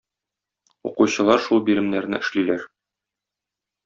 [0.91, 2.65] Укучылар шул биремнәрне эшлиләр.